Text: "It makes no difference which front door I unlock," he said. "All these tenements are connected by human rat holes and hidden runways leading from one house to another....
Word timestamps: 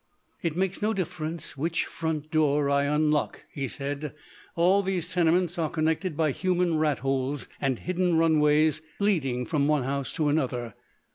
"It 0.41 0.57
makes 0.57 0.81
no 0.81 0.95
difference 0.95 1.55
which 1.55 1.85
front 1.85 2.31
door 2.31 2.71
I 2.71 2.85
unlock," 2.85 3.43
he 3.51 3.67
said. 3.67 4.15
"All 4.55 4.81
these 4.81 5.13
tenements 5.13 5.59
are 5.59 5.69
connected 5.69 6.17
by 6.17 6.31
human 6.31 6.79
rat 6.79 6.97
holes 7.05 7.47
and 7.61 7.77
hidden 7.77 8.17
runways 8.17 8.81
leading 8.97 9.45
from 9.45 9.67
one 9.67 9.83
house 9.83 10.11
to 10.13 10.27
another.... 10.27 10.73